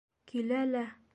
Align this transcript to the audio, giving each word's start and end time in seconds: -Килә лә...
-Килә 0.31 0.63
лә... 0.73 0.85